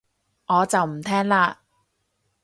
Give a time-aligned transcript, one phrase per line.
[0.47, 1.57] 我就唔聽喇